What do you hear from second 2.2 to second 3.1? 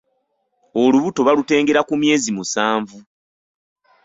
musanvu